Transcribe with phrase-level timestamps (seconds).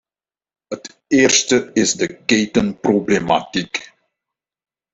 [0.67, 3.91] Het eerste is de ketenproblematiek.